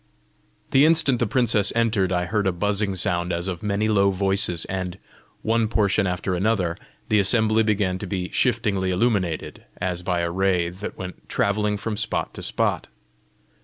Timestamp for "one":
5.43-5.67